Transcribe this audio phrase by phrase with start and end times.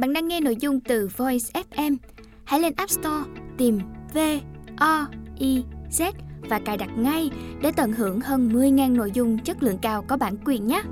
[0.00, 1.96] Bạn đang nghe nội dung từ Voice FM.
[2.44, 3.78] Hãy lên App Store tìm
[4.14, 4.18] V
[4.76, 5.06] O
[5.38, 7.30] I Z và cài đặt ngay
[7.62, 10.82] để tận hưởng hơn 10.000 nội dung chất lượng cao có bản quyền nhé.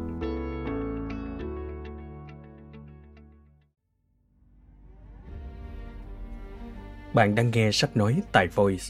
[7.14, 8.84] Bạn đang nghe sách nói tại Voice.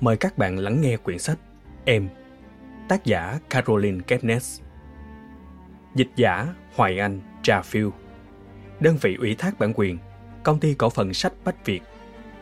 [0.00, 1.38] Mời các bạn lắng nghe quyển sách
[1.84, 2.08] Em,
[2.88, 4.60] tác giả Caroline Kepnes.
[5.94, 7.92] Dịch giả Hoài Anh Trà Phiêu.
[8.80, 9.98] Đơn vị ủy thác bản quyền,
[10.42, 11.80] công ty cổ phần sách Bách Việt.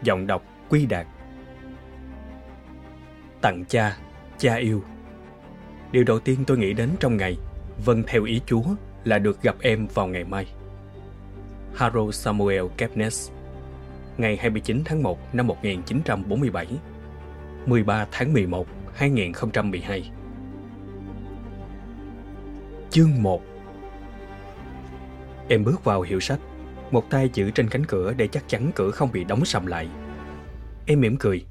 [0.03, 1.07] Giọng đọc Quy Đạt.
[3.41, 3.97] Tặng cha,
[4.39, 4.85] cha yêu.
[5.93, 7.37] Điều đầu tiên tôi nghĩ đến trong ngày,
[7.85, 8.65] vâng theo ý Chúa,
[9.05, 10.47] là được gặp em vào ngày mai.
[11.75, 13.31] Harold Samuel Kepnes
[14.19, 16.67] ngày 29 tháng 1 năm 1947,
[17.67, 20.11] 13 tháng 11, 2012.
[22.91, 23.43] Chương 1
[25.49, 26.39] Em bước vào hiệu sách,
[26.91, 29.89] một tay giữ trên cánh cửa để chắc chắn cửa không bị đóng sầm lại.
[30.87, 31.45] Em mỉm cười,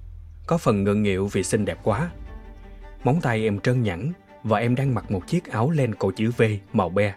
[0.48, 2.12] có phần ngượng nghịu vì xinh đẹp quá.
[3.04, 4.12] Móng tay em trơn nhẵn
[4.44, 7.16] và em đang mặc một chiếc áo len cổ chữ V màu be.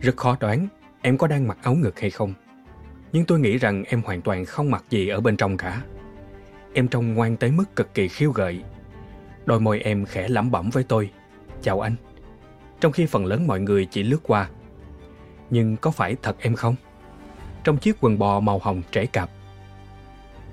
[0.00, 0.68] Rất khó đoán
[1.02, 2.34] em có đang mặc áo ngực hay không
[3.16, 5.82] nhưng tôi nghĩ rằng em hoàn toàn không mặc gì ở bên trong cả.
[6.74, 8.62] Em trông ngoan tới mức cực kỳ khiêu gợi.
[9.46, 11.10] Đôi môi em khẽ lẩm bẩm với tôi,
[11.62, 11.94] chào anh.
[12.80, 14.48] Trong khi phần lớn mọi người chỉ lướt qua.
[15.50, 16.74] Nhưng có phải thật em không?
[17.64, 19.30] Trong chiếc quần bò màu hồng trễ cạp.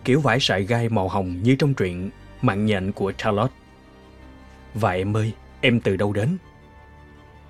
[0.03, 2.09] Kiểu vải sợi gai màu hồng như trong truyện
[2.41, 3.53] Mạng nhện của Charlotte.
[4.73, 6.37] Và em ơi, em từ đâu đến?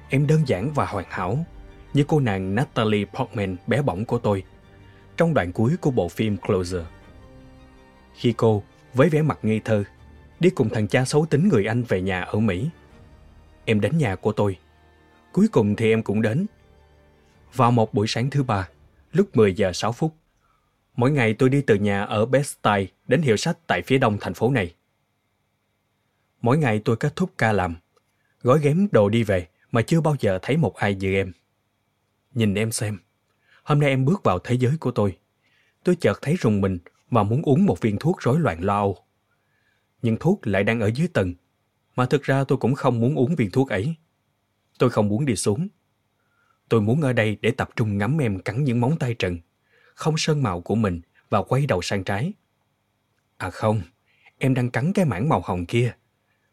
[0.10, 1.46] Em đơn giản và hoàn hảo,
[1.94, 4.44] như cô nàng Natalie Portman bé bỏng của tôi
[5.18, 6.82] trong đoạn cuối của bộ phim Closer.
[8.14, 8.64] Khi cô,
[8.94, 9.84] với vẻ mặt ngây thơ,
[10.40, 12.70] đi cùng thằng cha xấu tính người Anh về nhà ở Mỹ.
[13.66, 14.58] Em đến nhà của tôi.
[15.32, 16.46] Cuối cùng thì em cũng đến.
[17.56, 18.70] Vào một buổi sáng thứ ba,
[19.12, 20.16] lúc 10 giờ 6 phút,
[20.96, 24.34] mỗi ngày tôi đi từ nhà ở Bed-Stuy đến hiệu sách tại phía đông thành
[24.34, 24.74] phố này.
[26.42, 27.76] Mỗi ngày tôi kết thúc ca làm,
[28.42, 31.32] gói ghém đồ đi về mà chưa bao giờ thấy một ai như em.
[32.34, 33.00] Nhìn em xem,
[33.64, 35.18] Hôm nay em bước vào thế giới của tôi.
[35.84, 38.98] Tôi chợt thấy rùng mình và muốn uống một viên thuốc rối loạn lo âu.
[40.02, 41.34] Nhưng thuốc lại đang ở dưới tầng,
[41.96, 43.96] mà thực ra tôi cũng không muốn uống viên thuốc ấy.
[44.80, 45.68] Tôi không muốn đi xuống.
[46.74, 49.38] Tôi muốn ở đây để tập trung ngắm em cắn những móng tay trần,
[49.96, 52.34] không sơn màu của mình và quay đầu sang trái.
[53.38, 53.82] À không,
[54.38, 55.96] em đang cắn cái mảng màu hồng kia.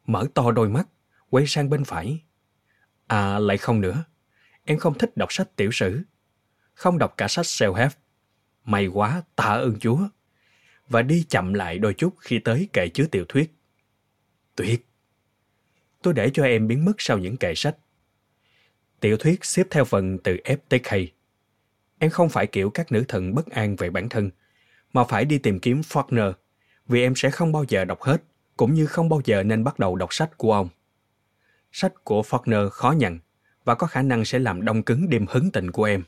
[0.06, 0.88] Mở to đôi mắt,
[1.30, 2.22] quay sang bên phải.
[3.06, 4.04] À lại không nữa,
[4.64, 6.02] em không thích đọc sách tiểu sử
[6.74, 7.90] không đọc cả sách self-help.
[8.64, 10.08] May quá, tạ ơn Chúa.
[10.88, 13.54] Và đi chậm lại đôi chút khi tới kệ chứa tiểu thuyết.
[14.56, 14.86] Tuyệt!
[16.02, 17.76] Tôi để cho em biến mất sau những kệ sách.
[19.00, 20.94] Tiểu thuyết xếp theo phần từ f t k
[21.98, 24.30] Em không phải kiểu các nữ thần bất an về bản thân,
[24.92, 26.32] mà phải đi tìm kiếm Faulkner,
[26.88, 28.22] vì em sẽ không bao giờ đọc hết,
[28.56, 30.68] cũng như không bao giờ nên bắt đầu đọc sách của ông.
[31.72, 33.18] Sách của Faulkner khó nhằn
[33.64, 36.02] và có khả năng sẽ làm đông cứng đêm hứng tình của em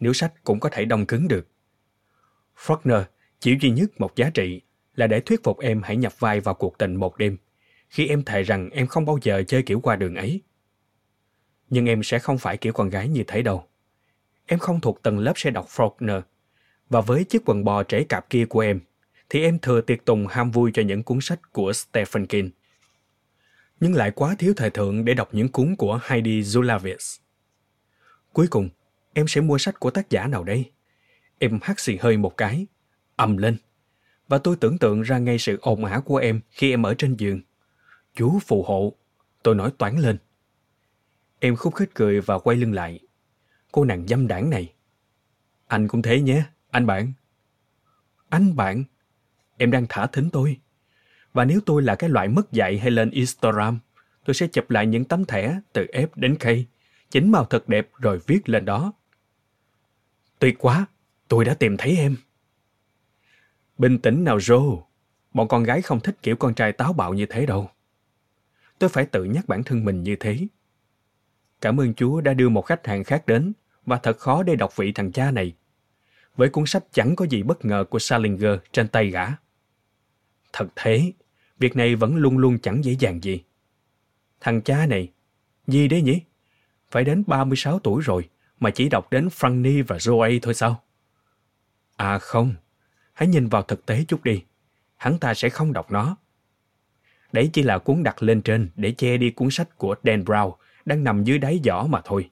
[0.00, 1.48] nếu sách cũng có thể đông cứng được.
[2.58, 3.04] Faulkner
[3.40, 4.60] chỉ duy nhất một giá trị
[4.94, 7.36] là để thuyết phục em hãy nhập vai vào cuộc tình một đêm,
[7.88, 10.40] khi em thề rằng em không bao giờ chơi kiểu qua đường ấy.
[11.70, 13.66] Nhưng em sẽ không phải kiểu con gái như thế đâu.
[14.46, 16.20] Em không thuộc tầng lớp sẽ đọc Faulkner,
[16.88, 18.80] và với chiếc quần bò trễ cạp kia của em,
[19.28, 22.50] thì em thừa tiệc tùng ham vui cho những cuốn sách của Stephen King.
[23.80, 27.18] Nhưng lại quá thiếu thời thượng để đọc những cuốn của Heidi Zulavitz.
[28.32, 28.68] Cuối cùng,
[29.12, 30.70] em sẽ mua sách của tác giả nào đây?
[31.38, 32.66] Em hắt xì hơi một cái,
[33.16, 33.56] ầm lên.
[34.28, 37.16] Và tôi tưởng tượng ra ngay sự ồn ả của em khi em ở trên
[37.16, 37.40] giường.
[38.14, 38.92] Chú phù hộ,
[39.42, 40.18] tôi nói toán lên.
[41.40, 43.00] Em khúc khích cười và quay lưng lại.
[43.72, 44.72] Cô nàng dâm đảng này.
[45.66, 47.12] Anh cũng thế nhé, anh bạn.
[48.28, 48.84] Anh bạn?
[49.56, 50.56] Em đang thả thính tôi.
[51.32, 53.78] Và nếu tôi là cái loại mất dạy hay lên Instagram,
[54.24, 56.44] tôi sẽ chụp lại những tấm thẻ từ F đến K,
[57.10, 58.92] chỉnh màu thật đẹp rồi viết lên đó.
[60.38, 60.86] Tuyệt quá,
[61.28, 62.16] tôi đã tìm thấy em.
[63.78, 64.82] Bình tĩnh nào Joe,
[65.34, 67.70] bọn con gái không thích kiểu con trai táo bạo như thế đâu.
[68.78, 70.46] Tôi phải tự nhắc bản thân mình như thế.
[71.60, 73.52] Cảm ơn Chúa đã đưa một khách hàng khác đến
[73.86, 75.54] và thật khó để đọc vị thằng cha này.
[76.36, 79.26] Với cuốn sách chẳng có gì bất ngờ của Salinger trên tay gã.
[80.52, 81.12] Thật thế,
[81.58, 83.42] việc này vẫn luôn luôn chẳng dễ dàng gì.
[84.40, 85.12] Thằng cha này,
[85.66, 86.20] gì đấy nhỉ?
[86.90, 88.28] Phải đến 36 tuổi rồi
[88.60, 90.82] mà chỉ đọc đến Franny và Joey thôi sao?
[91.96, 92.54] À không,
[93.12, 94.44] hãy nhìn vào thực tế chút đi.
[94.96, 96.16] Hắn ta sẽ không đọc nó.
[97.32, 100.52] Đấy chỉ là cuốn đặt lên trên để che đi cuốn sách của Dan Brown
[100.86, 102.30] đang nằm dưới đáy giỏ mà thôi.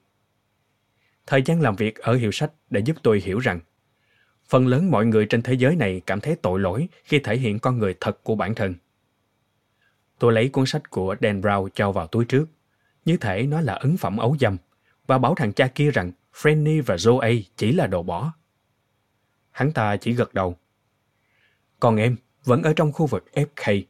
[1.27, 3.61] Thời gian làm việc ở hiệu sách đã giúp tôi hiểu rằng
[4.49, 7.59] phần lớn mọi người trên thế giới này cảm thấy tội lỗi khi thể hiện
[7.59, 8.75] con người thật của bản thân.
[10.19, 12.47] Tôi lấy cuốn sách của Dan Brown cho vào túi trước,
[13.05, 14.57] như thể nó là ấn phẩm ấu dâm,
[15.07, 18.33] và bảo thằng cha kia rằng Franny và Zoe chỉ là đồ bỏ.
[19.50, 20.57] Hắn ta chỉ gật đầu.
[21.81, 23.83] Còn em vẫn ở trong khu vực FK,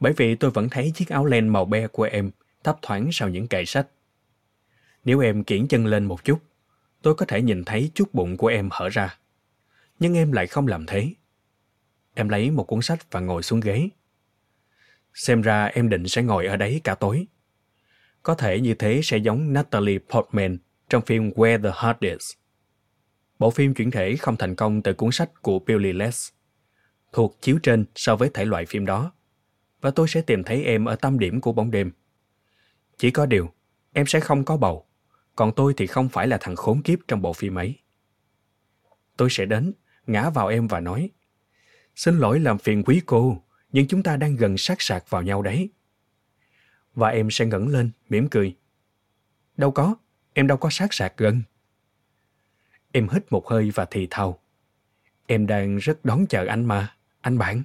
[0.00, 2.30] bởi vì tôi vẫn thấy chiếc áo len màu be của em
[2.64, 3.86] thấp thoáng sau những kệ sách.
[5.04, 6.38] Nếu em kiển chân lên một chút,
[7.02, 9.18] tôi có thể nhìn thấy chút bụng của em hở ra.
[9.98, 11.14] Nhưng em lại không làm thế.
[12.14, 13.88] Em lấy một cuốn sách và ngồi xuống ghế.
[15.14, 17.26] Xem ra em định sẽ ngồi ở đấy cả tối.
[18.22, 20.58] Có thể như thế sẽ giống Natalie Portman
[20.88, 22.32] trong phim Where the Heart Is.
[23.38, 26.28] Bộ phim chuyển thể không thành công từ cuốn sách của Billy Les,
[27.12, 29.12] thuộc chiếu trên so với thể loại phim đó.
[29.80, 31.92] Và tôi sẽ tìm thấy em ở tâm điểm của bóng đêm.
[32.98, 33.52] Chỉ có điều,
[33.92, 34.86] em sẽ không có bầu,
[35.40, 37.78] còn tôi thì không phải là thằng khốn kiếp trong bộ phim ấy.
[39.16, 39.72] Tôi sẽ đến,
[40.06, 41.10] ngã vào em và nói,
[41.94, 45.42] Xin lỗi làm phiền quý cô, nhưng chúng ta đang gần sát sạc vào nhau
[45.42, 45.70] đấy.
[46.94, 48.56] Và em sẽ ngẩng lên, mỉm cười.
[49.56, 49.94] Đâu có,
[50.32, 51.42] em đâu có sát sạc gần.
[52.92, 54.38] Em hít một hơi và thì thào.
[55.26, 57.62] Em đang rất đón chờ anh mà, anh bạn.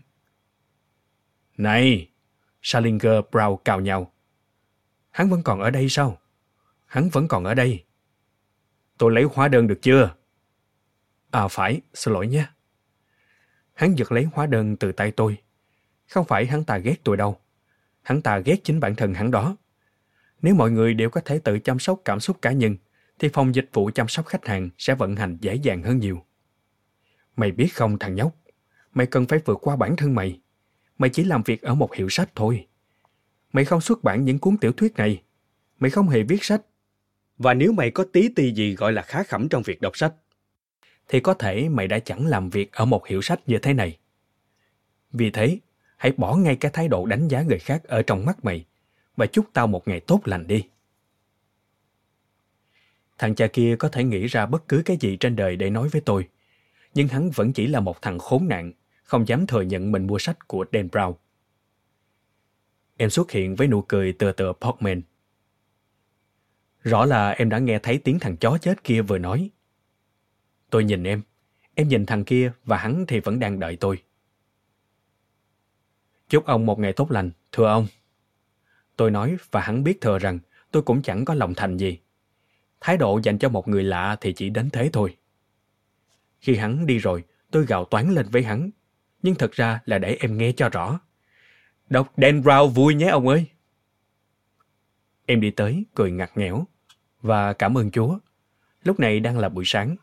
[1.58, 2.10] Này!
[2.62, 4.14] Salinger Brown cào nhau.
[5.12, 6.22] Hắn vẫn còn ở đây sao?
[6.96, 7.84] Hắn vẫn còn ở đây.
[8.98, 10.16] Tôi lấy hóa đơn được chưa?
[11.32, 12.46] À phải, xin lỗi nhé.
[13.74, 15.38] Hắn giật lấy hóa đơn từ tay tôi.
[16.10, 17.40] Không phải hắn ta ghét tôi đâu.
[18.02, 19.56] Hắn ta ghét chính bản thân hắn đó.
[20.42, 22.76] Nếu mọi người đều có thể tự chăm sóc cảm xúc cá nhân,
[23.20, 26.24] thì phòng dịch vụ chăm sóc khách hàng sẽ vận hành dễ dàng hơn nhiều.
[27.36, 28.36] Mày biết không thằng nhóc,
[28.94, 30.40] mày cần phải vượt qua bản thân mày.
[30.98, 32.68] Mày chỉ làm việc ở một hiệu sách thôi.
[33.54, 35.24] Mày không xuất bản những cuốn tiểu thuyết này.
[35.80, 36.62] Mày không hề viết sách.
[37.38, 40.14] Và nếu mày có tí tì gì gọi là khá khẩm trong việc đọc sách,
[41.08, 43.98] thì có thể mày đã chẳng làm việc ở một hiệu sách như thế này.
[45.12, 45.60] Vì thế,
[45.98, 48.66] hãy bỏ ngay cái thái độ đánh giá người khác ở trong mắt mày
[49.16, 50.64] và chúc tao một ngày tốt lành đi.
[53.18, 55.90] Thằng cha kia có thể nghĩ ra bất cứ cái gì trên đời để nói
[55.90, 56.28] với tôi,
[56.94, 58.72] nhưng hắn vẫn chỉ là một thằng khốn nạn,
[59.04, 61.14] không dám thừa nhận mình mua sách của Dan Brown.
[62.98, 65.02] Em xuất hiện với nụ cười tựa tựa Portman.
[66.86, 69.50] Rõ là em đã nghe thấy tiếng thằng chó chết kia vừa nói.
[70.70, 71.22] Tôi nhìn em,
[71.76, 74.04] em nhìn thằng kia và hắn thì vẫn đang đợi tôi.
[76.30, 77.88] Chúc ông một ngày tốt lành, thưa ông.
[78.96, 80.40] Tôi nói và hắn biết thừa rằng
[80.72, 82.00] tôi cũng chẳng có lòng thành gì.
[82.82, 85.18] Thái độ dành cho một người lạ thì chỉ đến thế thôi.
[86.40, 88.70] Khi hắn đi rồi, tôi gào toán lên với hắn.
[89.22, 91.00] Nhưng thật ra là để em nghe cho rõ.
[91.90, 93.46] Đọc Dan Brown vui nhé ông ơi.
[95.26, 96.66] Em đi tới, cười ngặt nghẽo.
[97.26, 98.18] Và cảm ơn Chúa.
[98.84, 99.96] Lúc này đang là buổi sáng.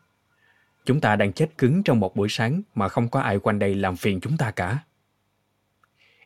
[0.85, 3.75] Chúng ta đang chết cứng trong một buổi sáng mà không có ai quanh đây
[3.75, 4.79] làm phiền chúng ta cả.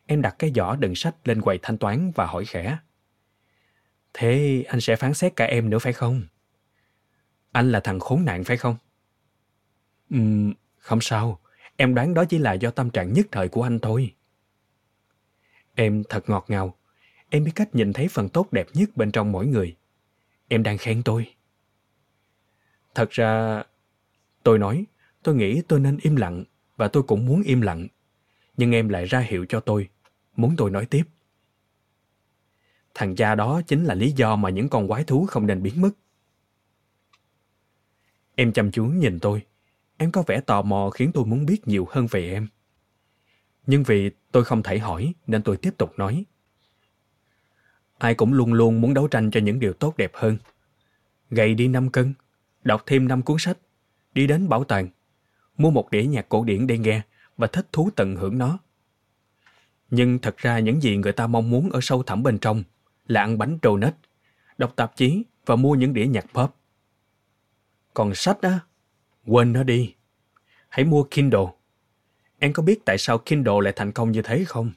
[0.06, 2.78] Em đặt cái giỏ đựng sách lên quầy thanh toán và hỏi khẽ.
[4.12, 6.22] Thế anh sẽ phán xét cả em nữa phải không?
[7.52, 8.76] Anh là thằng khốn nạn phải không?
[10.10, 11.40] Ừm, không sao.
[11.76, 14.14] Em đoán đó chỉ là do tâm trạng nhất thời của anh thôi.
[15.74, 16.74] Em thật ngọt ngào.
[17.30, 19.76] Em biết cách nhìn thấy phần tốt đẹp nhất bên trong mỗi người.
[20.48, 21.34] Em đang khen tôi.
[22.94, 23.62] Thật ra,
[24.42, 24.84] tôi nói,
[25.22, 26.44] tôi nghĩ tôi nên im lặng
[26.76, 27.88] và tôi cũng muốn im lặng.
[28.56, 29.88] Nhưng em lại ra hiệu cho tôi,
[30.36, 31.04] muốn tôi nói tiếp.
[32.94, 35.80] Thằng cha đó chính là lý do mà những con quái thú không nên biến
[35.80, 35.90] mất.
[38.34, 39.42] Em chăm chú nhìn tôi.
[39.96, 42.48] Em có vẻ tò mò khiến tôi muốn biết nhiều hơn về em.
[43.66, 46.24] Nhưng vì tôi không thể hỏi nên tôi tiếp tục nói.
[47.98, 50.38] Ai cũng luôn luôn muốn đấu tranh cho những điều tốt đẹp hơn.
[51.30, 52.14] Gầy đi 5 cân,
[52.64, 53.58] đọc thêm 5 cuốn sách,
[54.14, 54.88] đi đến bảo tàng,
[55.56, 57.02] mua một đĩa nhạc cổ điển để nghe
[57.36, 58.58] và thích thú tận hưởng nó.
[59.90, 62.62] Nhưng thật ra những gì người ta mong muốn ở sâu thẳm bên trong
[63.06, 63.94] là ăn bánh donut,
[64.58, 66.54] đọc tạp chí và mua những đĩa nhạc pop.
[67.94, 68.60] Còn sách á,
[69.26, 69.94] quên nó đi.
[70.68, 71.46] Hãy mua Kindle.
[72.38, 74.70] Em có biết tại sao Kindle lại thành công như thế không?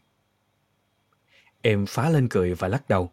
[1.62, 3.12] Em phá lên cười và lắc đầu.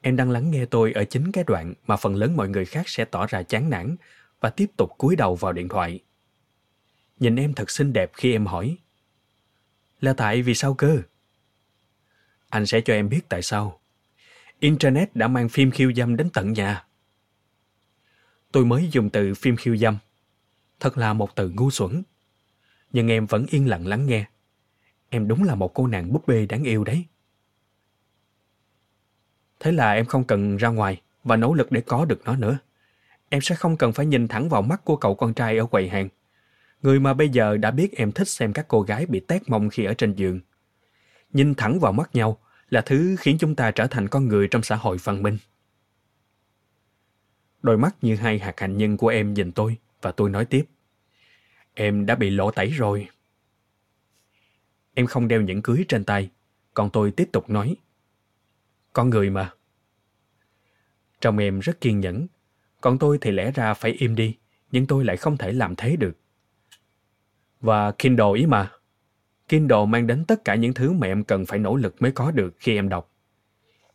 [0.00, 2.88] Em đang lắng nghe tôi ở chính cái đoạn mà phần lớn mọi người khác
[2.88, 3.96] sẽ tỏ ra chán nản
[4.40, 6.00] và tiếp tục cúi đầu vào điện thoại.
[7.18, 8.76] Nhìn em thật xinh đẹp khi em hỏi.
[10.00, 10.98] Là tại vì sao cơ?
[12.48, 13.80] Anh sẽ cho em biết tại sao.
[14.60, 16.84] Internet đã mang phim khiêu dâm đến tận nhà.
[18.52, 19.98] Tôi mới dùng từ phim khiêu dâm.
[20.80, 22.02] Thật là một từ ngu xuẩn.
[22.92, 24.24] Nhưng em vẫn yên lặng lắng nghe.
[25.08, 27.04] Em đúng là một cô nàng búp bê đáng yêu đấy.
[29.64, 32.58] Thế là em không cần ra ngoài và nỗ lực để có được nó nữa.
[33.28, 35.88] em sẽ không cần phải nhìn thẳng vào mắt của cậu con trai ở quầy
[35.88, 36.08] hàng.
[36.82, 39.70] Người mà bây giờ đã biết em thích xem các cô gái bị tét mông
[39.70, 40.40] khi ở trên giường.
[41.32, 42.38] Nhìn thẳng vào mắt nhau
[42.70, 45.38] là thứ khiến chúng ta trở thành con người trong xã hội văn minh.
[47.62, 50.64] Đôi mắt như hai hạt hạnh nhân của em nhìn tôi và tôi nói tiếp.
[51.74, 53.08] Em đã bị lộ tẩy rồi.
[54.94, 56.30] Em không đeo nhẫn cưới trên tay,
[56.74, 57.76] còn tôi tiếp tục nói.
[58.94, 59.50] Con người mà.
[61.20, 62.26] Trong em rất kiên nhẫn,
[62.80, 64.36] còn tôi thì lẽ ra phải im đi,
[64.70, 66.16] nhưng tôi lại không thể làm thế được.
[67.60, 68.70] Và Kindle ý mà.
[69.48, 72.30] Kindle mang đến tất cả những thứ mà em cần phải nỗ lực mới có
[72.30, 73.10] được khi em đọc.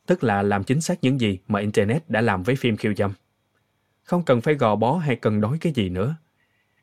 [0.06, 3.12] Tức là làm chính xác những gì mà Internet đã làm với phim khiêu dâm.
[4.04, 6.16] Không cần phải gò bó hay cần đói cái gì nữa.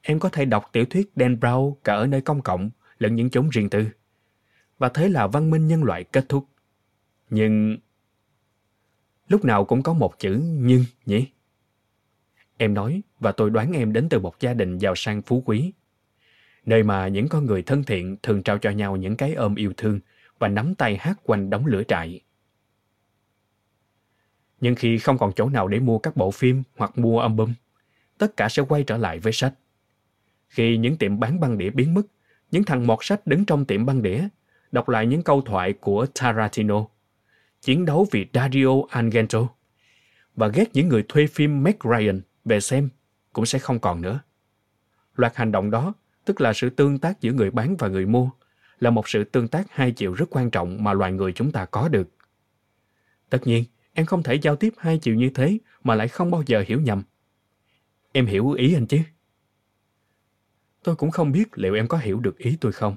[0.03, 3.31] Em có thể đọc tiểu thuyết Dan Brown cả ở nơi công cộng lẫn những
[3.31, 3.89] chốn riêng tư.
[4.79, 6.47] Và thế là văn minh nhân loại kết thúc.
[7.31, 7.77] Nhưng...
[9.29, 11.27] Lúc nào cũng có một chữ nhưng nhỉ?
[12.57, 15.73] Em nói và tôi đoán em đến từ một gia đình giàu sang phú quý.
[16.67, 19.73] Nơi mà những con người thân thiện thường trao cho nhau những cái ôm yêu
[19.77, 20.01] thương
[20.39, 22.21] và nắm tay hát quanh đống lửa trại.
[24.61, 27.53] Nhưng khi không còn chỗ nào để mua các bộ phim hoặc mua album,
[28.19, 29.55] tất cả sẽ quay trở lại với sách.
[30.49, 32.03] Khi những tiệm bán băng đĩa biến mất,
[32.51, 34.29] những thằng mọt sách đứng trong tiệm băng đĩa,
[34.73, 36.87] đọc lại những câu thoại của Tarantino,
[37.63, 39.49] chiến đấu vì Dario Argento,
[40.37, 42.89] và ghét những người thuê phim Meg Ryan về xem
[43.33, 44.21] cũng sẽ không còn nữa.
[45.17, 45.95] Loạt hành động đó,
[46.25, 48.31] tức là sự tương tác giữa người bán và người mua,
[48.81, 51.65] là một sự tương tác hai chiều rất quan trọng mà loài người chúng ta
[51.65, 52.09] có được.
[53.31, 56.43] Tất nhiên, em không thể giao tiếp hai chiều như thế mà lại không bao
[56.47, 57.03] giờ hiểu nhầm.
[58.13, 58.99] Em hiểu ý anh chứ?
[60.83, 62.97] Tôi cũng không biết liệu em có hiểu được ý tôi không.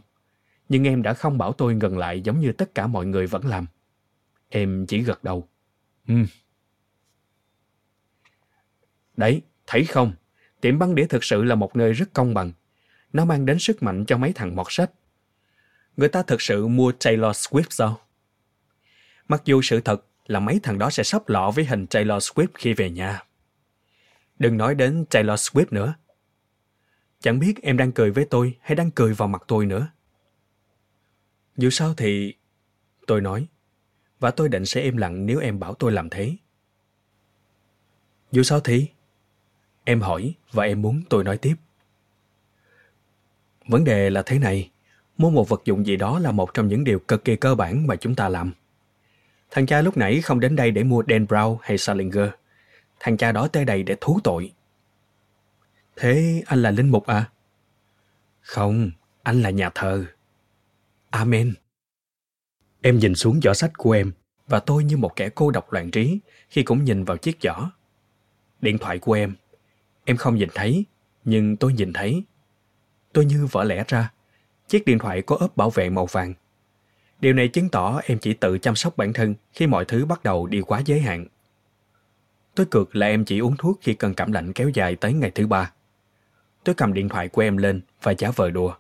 [0.70, 3.46] Nhưng em đã không bảo tôi ngừng lại giống như tất cả mọi người vẫn
[3.46, 3.66] làm.
[4.50, 5.48] Em chỉ gật đầu.
[6.08, 6.16] Ừ.
[9.18, 10.14] Đấy, thấy không?
[10.62, 12.52] Tiệm băng đĩa thực sự là một nơi rất công bằng.
[13.14, 14.92] Nó mang đến sức mạnh cho mấy thằng mọt sách.
[15.98, 18.02] Người ta thực sự mua Taylor Swift sao?
[19.28, 22.48] Mặc dù sự thật là mấy thằng đó sẽ sắp lọ với hình Taylor Swift
[22.54, 23.24] khi về nhà.
[24.40, 25.94] Đừng nói đến Taylor Swift nữa.
[27.20, 29.88] Chẳng biết em đang cười với tôi hay đang cười vào mặt tôi nữa.
[31.58, 32.34] Dù sao thì...
[33.08, 33.48] Tôi nói.
[34.20, 36.36] Và tôi định sẽ im lặng nếu em bảo tôi làm thế.
[38.32, 38.88] Dù sao thì...
[39.84, 41.56] Em hỏi và em muốn tôi nói tiếp.
[43.68, 44.72] Vấn đề là thế này.
[45.18, 47.88] Mua một vật dụng gì đó là một trong những điều cực kỳ cơ bản
[47.88, 48.54] mà chúng ta làm.
[49.52, 52.30] Thằng cha lúc nãy không đến đây để mua Dan Brown hay Salinger.
[53.00, 54.54] Thằng cha đó tới đây để thú tội.
[55.96, 57.30] Thế anh là linh mục à?
[58.42, 58.92] Không,
[59.24, 60.06] anh là nhà thờ.
[61.10, 61.54] Amen.
[62.82, 64.12] Em nhìn xuống giỏ sách của em
[64.48, 66.20] và tôi như một kẻ cô độc loạn trí
[66.50, 67.72] khi cũng nhìn vào chiếc giỏ.
[68.62, 69.36] Điện thoại của em.
[70.06, 70.86] Em không nhìn thấy,
[71.26, 72.24] nhưng tôi nhìn thấy.
[73.14, 74.12] Tôi như vỡ lẽ ra.
[74.68, 76.34] Chiếc điện thoại có ốp bảo vệ màu vàng.
[77.20, 80.24] Điều này chứng tỏ em chỉ tự chăm sóc bản thân khi mọi thứ bắt
[80.24, 81.26] đầu đi quá giới hạn.
[82.56, 85.32] Tôi cược là em chỉ uống thuốc khi cơn cảm lạnh kéo dài tới ngày
[85.36, 85.72] thứ ba.
[86.64, 88.76] Tôi cầm điện thoại của em lên và giả vờ đùa.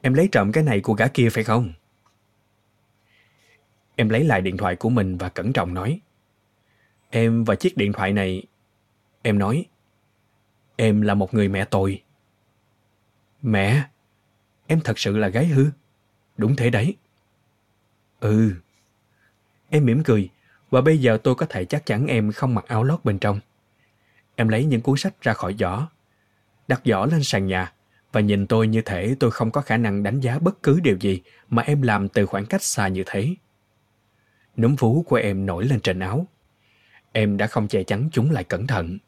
[0.00, 1.72] Em lấy trộm cái này của gã kia phải không?
[4.00, 6.00] Em lấy lại điện thoại của mình và cẩn trọng nói.
[7.10, 8.42] Em và chiếc điện thoại này...
[9.22, 9.66] Em nói.
[10.76, 12.02] Em là một người mẹ tồi.
[13.42, 13.82] Mẹ?
[14.66, 15.66] Em thật sự là gái hư?
[16.36, 16.96] Đúng thế đấy.
[18.20, 18.54] Ừ.
[19.70, 20.28] Em mỉm cười
[20.70, 23.40] và bây giờ tôi có thể chắc chắn em không mặc áo lót bên trong.
[24.36, 25.88] Em lấy những cuốn sách ra khỏi giỏ,
[26.68, 27.72] đặt giỏ lên sàn nhà
[28.12, 30.96] và nhìn tôi như thể tôi không có khả năng đánh giá bất cứ điều
[30.96, 33.34] gì mà em làm từ khoảng cách xa như thế.
[34.56, 36.26] Núm vú của em nổi lên trên áo.
[37.12, 38.98] Em đã không che chắn chúng lại cẩn thận.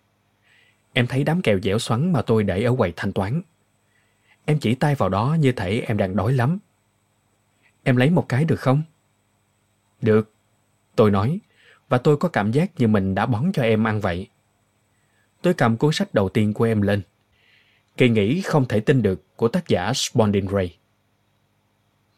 [0.92, 3.42] Em thấy đám kẹo dẻo xoắn mà tôi để ở quầy thanh toán.
[4.44, 6.58] Em chỉ tay vào đó như thể em đang đói lắm.
[7.82, 8.82] Em lấy một cái được không?
[10.00, 10.32] Được,
[10.96, 11.40] tôi nói,
[11.88, 14.28] và tôi có cảm giác như mình đã bón cho em ăn vậy.
[15.42, 17.02] Tôi cầm cuốn sách đầu tiên của em lên.
[17.96, 20.76] Kỳ nghĩ không thể tin được của tác giả Spondin Ray.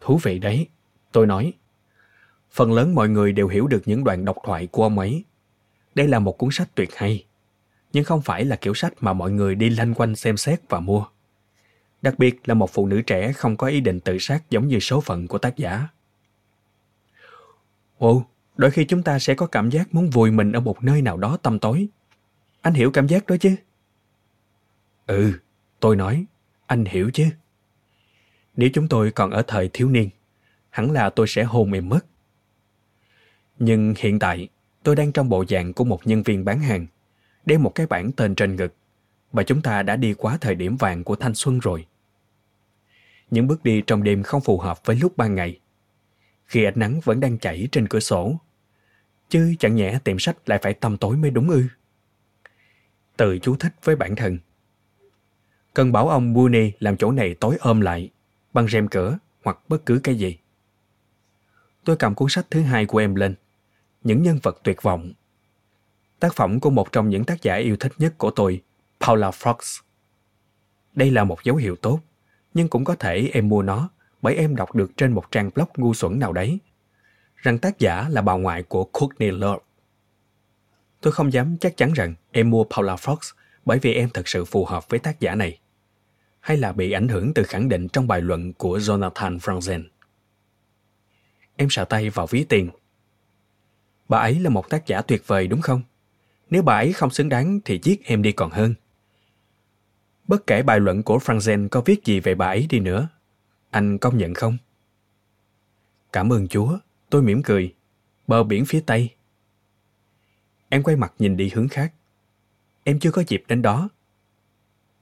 [0.00, 0.66] Thú vị đấy,
[1.12, 1.52] tôi nói.
[2.54, 5.25] Phần lớn mọi người đều hiểu được những đoạn độc thoại của ông ấy.
[5.94, 7.25] Đây là một cuốn sách tuyệt hay,
[7.92, 10.80] nhưng không phải là kiểu sách mà mọi người đi lanh quanh xem xét và
[10.80, 11.04] mua.
[12.02, 14.80] Đặc biệt là một phụ nữ trẻ không có ý định tự sát giống như
[14.80, 15.88] số phận của tác giả.
[17.99, 18.25] Ồ,
[18.56, 21.16] đôi khi chúng ta sẽ có cảm giác muốn vùi mình ở một nơi nào
[21.16, 21.88] đó tăm tối.
[22.61, 23.56] Anh hiểu cảm giác đó chứ?
[25.06, 25.32] Ừ,
[25.80, 26.25] tôi nói,
[26.66, 27.25] anh hiểu chứ.
[28.56, 30.08] Nếu chúng tôi còn ở thời thiếu niên,
[30.70, 32.06] hẳn là tôi sẽ hồn em mất.
[33.58, 34.49] Nhưng hiện tại,
[34.82, 36.87] tôi đang trong bộ dạng của một nhân viên bán hàng,
[37.46, 38.75] đeo một cái bảng tên trên ngực
[39.32, 41.87] và chúng ta đã đi quá thời điểm vàng của thanh xuân rồi.
[43.30, 45.61] Những bước đi trong đêm không phù hợp với lúc ban ngày.
[46.46, 48.37] Khi ánh nắng vẫn đang chảy trên cửa sổ,
[49.28, 51.64] chứ chẳng nhẽ tiệm sách lại phải tăm tối mới đúng ư.
[53.16, 54.38] từ chú thích với bản thân.
[55.75, 58.11] Cần bảo ông Mooney làm chỗ này tối ôm lại,
[58.52, 60.38] bằng rèm cửa hoặc bất cứ cái gì.
[61.84, 63.34] Tôi cầm cuốn sách thứ hai của em lên.
[64.04, 65.12] Những nhân vật tuyệt vọng.
[66.20, 68.62] Tác phẩm của một trong những tác giả yêu thích nhất của tôi,
[69.00, 69.80] Paula Fox.
[70.92, 72.00] Đây là một dấu hiệu tốt,
[72.54, 73.88] nhưng cũng có thể em mua nó
[74.23, 76.58] bởi em đọc được trên một trang blog ngu xuẩn nào đấy
[77.37, 79.62] rằng tác giả là bà ngoại của Courtney Love.
[81.00, 83.16] Tôi không dám chắc chắn rằng em mua Paula Fox
[83.64, 85.58] bởi vì em thật sự phù hợp với tác giả này
[86.40, 89.82] hay là bị ảnh hưởng từ khẳng định trong bài luận của Jonathan Franzen.
[91.56, 92.70] Em sờ tay vào ví tiền.
[94.08, 95.82] Bà ấy là một tác giả tuyệt vời đúng không?
[96.50, 98.75] Nếu bà ấy không xứng đáng thì giết em đi còn hơn.
[100.28, 103.08] Bất kể bài luận của Franzen có viết gì về bà ấy đi nữa,
[103.70, 104.58] anh công nhận không?
[106.12, 106.78] Cảm ơn Chúa,
[107.11, 107.75] tôi mỉm cười.
[108.26, 109.14] Bờ biển phía Tây.
[110.68, 111.92] Em quay mặt nhìn đi hướng khác.
[112.84, 113.88] Em chưa có dịp đến đó.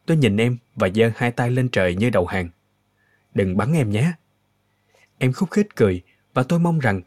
[0.07, 2.49] Tôi nhìn em và giơ hai tay lên trời như đầu hàng.
[3.35, 4.13] Đừng bắn em nhé.
[5.19, 6.03] Em khúc khích cười
[6.35, 7.01] và tôi mong rằng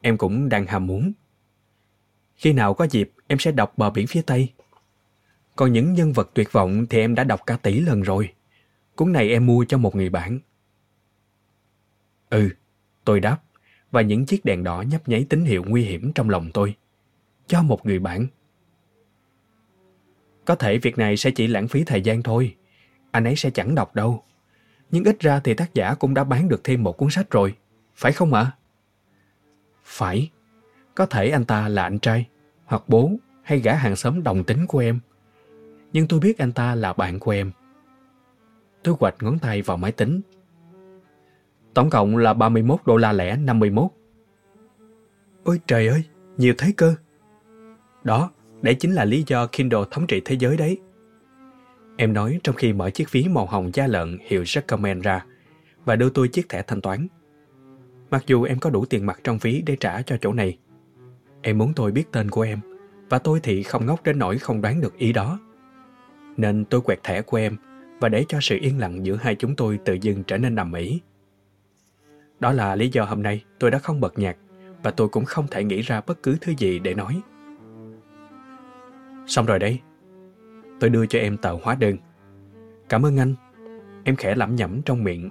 [0.00, 1.12] em cũng đang ham muốn.
[2.38, 4.52] Khi nào có dịp, em sẽ đọc Bờ biển phía Tây.
[5.56, 8.32] Còn những nhân vật tuyệt vọng thì em đã đọc cả tỷ lần rồi.
[8.96, 10.38] Cuốn này em mua cho một người bạn.
[12.30, 12.48] Ừ,
[13.04, 13.38] tôi đáp,
[13.90, 16.74] và những chiếc đèn đỏ nhấp nháy tín hiệu nguy hiểm trong lòng tôi.
[17.46, 18.26] Cho một người bạn.
[20.44, 22.56] Có thể việc này sẽ chỉ lãng phí thời gian thôi.
[23.10, 24.24] Anh ấy sẽ chẳng đọc đâu.
[24.90, 27.54] Nhưng ít ra thì tác giả cũng đã bán được thêm một cuốn sách rồi.
[27.94, 28.40] Phải không ạ?
[28.40, 28.56] À?
[29.84, 30.30] Phải.
[30.98, 32.28] Có thể anh ta là anh trai,
[32.64, 33.12] hoặc bố,
[33.42, 35.00] hay gã hàng xóm đồng tính của em.
[35.92, 37.50] Nhưng tôi biết anh ta là bạn của em.
[38.82, 40.20] Tôi quạch ngón tay vào máy tính.
[41.74, 43.90] Tổng cộng là 31 đô la lẻ 51.
[45.44, 46.02] Ôi trời ơi,
[46.36, 46.94] nhiều thế cơ.
[48.04, 48.30] Đó,
[48.62, 50.78] đấy chính là lý do Kindle thống trị thế giới đấy.
[51.96, 55.24] Em nói trong khi mở chiếc ví màu hồng da lợn hiệu Recommend ra
[55.84, 57.06] và đưa tôi chiếc thẻ thanh toán.
[58.10, 60.58] Mặc dù em có đủ tiền mặt trong ví để trả cho chỗ này.
[61.48, 62.60] Em muốn tôi biết tên của em,
[63.08, 65.38] và tôi thì không ngốc đến nỗi không đoán được ý đó.
[66.36, 67.56] Nên tôi quẹt thẻ của em
[68.00, 70.72] và để cho sự yên lặng giữa hai chúng tôi tự dưng trở nên nằm
[70.72, 71.00] ĩ.
[72.40, 74.36] Đó là lý do hôm nay tôi đã không bật nhạc
[74.82, 77.20] và tôi cũng không thể nghĩ ra bất cứ thứ gì để nói.
[79.26, 79.80] Xong rồi đấy.
[80.80, 81.96] Tôi đưa cho em tờ hóa đơn.
[82.88, 83.34] Cảm ơn anh.
[84.04, 85.30] Em khẽ lẩm nhẩm trong miệng.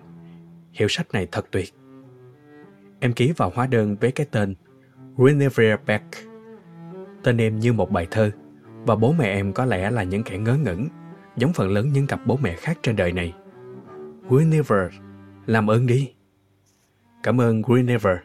[0.72, 1.74] Hiệu sách này thật tuyệt.
[3.00, 4.56] Em ký vào hóa đơn với cái tên
[5.18, 6.06] Guinevere Beck.
[7.24, 8.32] Tên em như một bài thơ
[8.86, 10.88] và bố mẹ em có lẽ là những kẻ ngớ ngẩn
[11.38, 13.34] giống phần lớn những cặp bố mẹ khác trên đời này.
[14.30, 14.98] Guinevere,
[15.46, 16.14] làm ơn đi.
[17.24, 18.20] Cảm ơn Guinevere.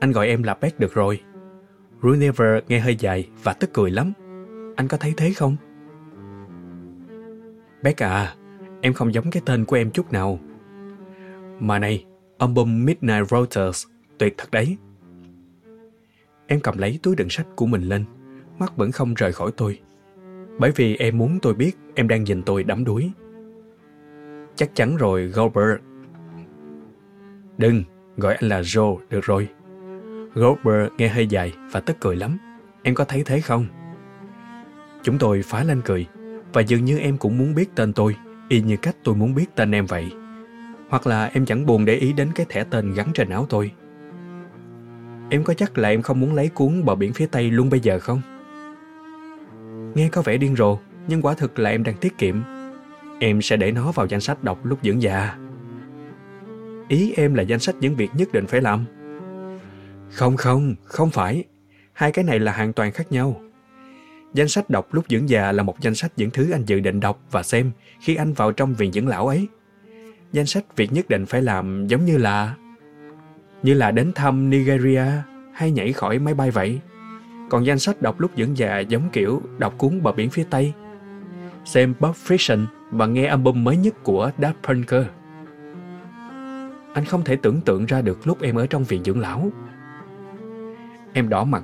[0.00, 1.20] Anh gọi em là Beck được rồi.
[2.00, 4.12] Guinevere nghe hơi dài và tức cười lắm.
[4.76, 5.56] Anh có thấy thế không?
[7.82, 8.34] Beck à,
[8.80, 10.38] em không giống cái tên của em chút nào.
[11.58, 12.04] Mà này,
[12.38, 13.86] album Midnight Rotors,
[14.18, 14.76] tuyệt thật đấy.
[16.46, 18.04] Em cầm lấy túi đựng sách của mình lên,
[18.58, 19.80] mắt vẫn không rời khỏi tôi.
[20.58, 23.10] Bởi vì em muốn tôi biết em đang nhìn tôi đắm đuối.
[24.56, 25.80] Chắc chắn rồi, Goldberg.
[27.58, 27.84] Đừng,
[28.16, 29.48] gọi anh là Joe, được rồi.
[30.34, 32.38] Goldberg nghe hơi dài và tức cười lắm.
[32.82, 33.66] Em có thấy thế không?
[35.02, 36.06] Chúng tôi phá lên cười,
[36.52, 38.16] và dường như em cũng muốn biết tên tôi,
[38.48, 40.10] y như cách tôi muốn biết tên em vậy.
[40.88, 43.70] Hoặc là em chẳng buồn để ý đến cái thẻ tên gắn trên áo tôi.
[45.30, 47.80] Em có chắc là em không muốn lấy cuốn bờ biển phía Tây luôn bây
[47.80, 48.20] giờ không?
[49.94, 52.42] Nghe có vẻ điên rồ, nhưng quả thực là em đang tiết kiệm.
[53.20, 55.36] Em sẽ để nó vào danh sách đọc lúc dưỡng già.
[56.88, 58.84] Ý em là danh sách những việc nhất định phải làm.
[60.10, 61.44] Không không, không phải.
[61.92, 63.40] Hai cái này là hoàn toàn khác nhau.
[64.34, 67.00] Danh sách đọc lúc dưỡng già là một danh sách những thứ anh dự định
[67.00, 69.48] đọc và xem khi anh vào trong viện dưỡng lão ấy.
[70.32, 72.54] Danh sách việc nhất định phải làm giống như là
[73.62, 75.06] như là đến thăm Nigeria
[75.52, 76.80] hay nhảy khỏi máy bay vậy.
[77.50, 80.72] Còn danh sách đọc lúc dưỡng già giống kiểu đọc cuốn bờ biển phía Tây,
[81.64, 85.06] xem Bob Fiction và nghe album mới nhất của Daft Punk.
[86.94, 89.50] Anh không thể tưởng tượng ra được lúc em ở trong viện dưỡng lão.
[91.12, 91.62] Em đỏ mặt,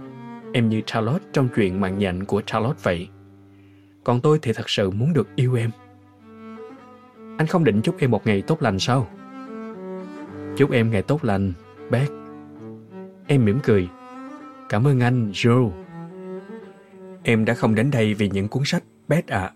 [0.53, 3.09] em như Charlotte trong chuyện mạng nhện của Charlotte vậy.
[4.05, 5.71] Còn tôi thì thật sự muốn được yêu em.
[7.39, 9.09] Anh không định chúc em một ngày tốt lành sao?
[10.57, 11.53] Chúc em ngày tốt lành,
[11.93, 12.07] Bác,
[13.27, 13.89] Em mỉm cười.
[14.69, 15.71] Cảm ơn anh, Joe.
[17.23, 19.41] Em đã không đến đây vì những cuốn sách, bác ạ.
[19.41, 19.53] À.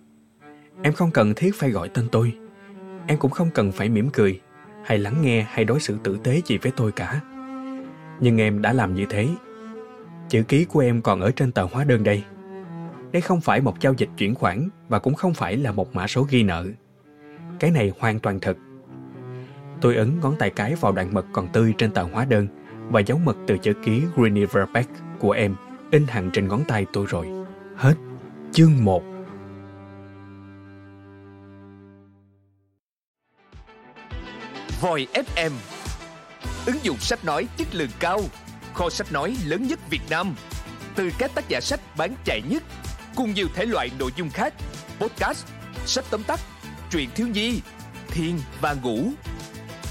[0.82, 2.38] Em không cần thiết phải gọi tên tôi.
[3.06, 4.40] Em cũng không cần phải mỉm cười,
[4.84, 7.20] hay lắng nghe hay đối xử tử tế gì với tôi cả.
[8.20, 9.28] Nhưng em đã làm như thế.
[10.28, 12.24] Chữ ký của em còn ở trên tờ hóa đơn đây.
[13.12, 16.06] Đây không phải một giao dịch chuyển khoản và cũng không phải là một mã
[16.06, 16.66] số ghi nợ.
[17.58, 18.56] Cái này hoàn toàn thật.
[19.80, 22.48] Tôi ấn ngón tay cái vào đoạn mật còn tươi trên tờ hóa đơn
[22.90, 25.56] và dấu mật từ chữ ký Greniver Beck của em
[25.90, 27.26] in hẳn trên ngón tay tôi rồi.
[27.76, 27.94] Hết
[28.52, 29.02] chương 1
[34.80, 35.50] Voi FM
[36.66, 38.20] Ứng dụng sách nói chất lượng cao
[38.74, 40.34] Kho sách nói lớn nhất Việt Nam.
[40.94, 42.62] Từ các tác giả sách bán chạy nhất
[43.16, 44.54] Cùng nhiều thể loại nội dung khác
[45.00, 45.46] Podcast,
[45.86, 46.40] sách tóm tắt,
[46.90, 47.60] truyện thiếu nhi,
[48.08, 49.10] thiên và ngủ.